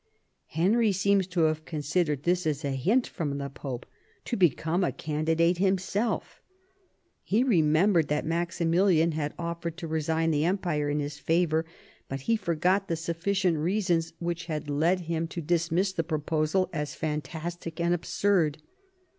Henry 0.47 0.91
seems 0.91 1.27
to 1.27 1.41
have 1.41 1.63
considered 1.63 2.23
this 2.23 2.47
as 2.47 2.65
a 2.65 2.71
hint 2.71 3.05
from 3.05 3.37
the 3.37 3.51
Pope 3.51 3.85
to 4.25 4.35
become 4.35 4.83
a 4.83 4.91
candidate 4.91 5.59
himself. 5.59 6.41
He 7.21 7.43
remembered 7.43 8.07
that 8.07 8.25
Maximilian 8.25 9.11
had 9.11 9.35
offered 9.37 9.77
to 9.77 9.85
resign 9.87 10.31
the 10.31 10.43
empire 10.43 10.89
in 10.89 10.99
his 10.99 11.19
favour, 11.19 11.67
but 12.09 12.21
he 12.21 12.35
forgot 12.35 12.87
the 12.87 12.95
sufficient 12.95 13.59
reasons 13.59 14.13
which 14.17 14.45
had 14.45 14.71
led 14.71 15.01
him 15.01 15.27
to 15.27 15.35
64 15.35 15.35
THOMAS 15.35 15.35
WOLSEY 15.35 15.45
chap. 15.45 15.47
dismiss 15.85 15.93
the 15.93 16.03
proposal 16.03 16.69
as 16.73 16.95
fantastic 16.95 17.79
and 17.79 17.93
absurd. 17.93 18.57